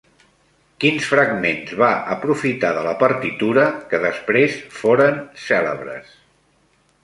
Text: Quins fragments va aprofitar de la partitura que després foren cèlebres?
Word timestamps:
Quins 0.83 1.09
fragments 1.09 1.73
va 1.81 1.89
aprofitar 2.15 2.73
de 2.79 2.87
la 2.89 2.95
partitura 3.05 3.69
que 3.93 4.03
després 4.09 4.59
foren 4.81 5.23
cèlebres? 5.47 6.21